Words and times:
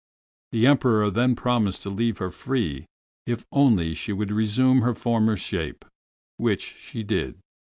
The 0.51 0.65
Emperor 0.65 1.11
then 1.11 1.35
promised 1.35 1.83
to 1.83 1.91
leave 1.91 2.17
her 2.17 2.31
free 2.31 2.87
if 3.27 3.45
only 3.51 3.93
she 3.93 4.11
would 4.11 4.31
resume 4.31 4.81
her 4.81 4.95
former 4.95 5.35
shape, 5.35 5.85
which 6.37 6.63
she 6.75 7.03
did. 7.03 7.37